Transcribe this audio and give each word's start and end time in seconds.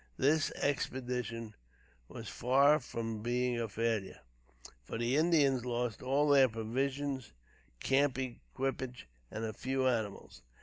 This 0.17 0.49
expedition 0.55 1.53
was 2.07 2.27
far 2.27 2.79
from 2.79 3.21
being 3.21 3.59
a 3.59 3.67
failure, 3.69 4.19
for 4.83 4.97
the 4.97 5.15
Indians 5.15 5.63
lost 5.63 6.01
all 6.01 6.27
their 6.29 6.49
provisions, 6.49 7.33
camp 7.79 8.17
equipage 8.17 9.07
and 9.29 9.45
a 9.45 9.53
few 9.53 9.87
animals. 9.87 10.41